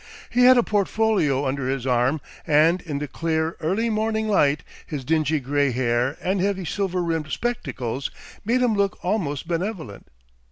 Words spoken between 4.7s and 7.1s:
his dingy grey hair and heavy, silver